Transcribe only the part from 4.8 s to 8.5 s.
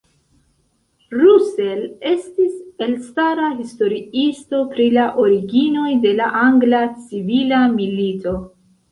la originoj de la Angla Civila Milito.